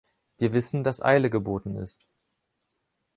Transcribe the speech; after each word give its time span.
Wir 0.39 0.51
wissen, 0.53 0.83
dass 0.83 0.99
Eile 1.05 1.29
geboten 1.29 1.75
ist. 1.75 2.07